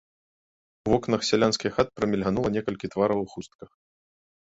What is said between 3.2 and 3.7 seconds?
у хустках.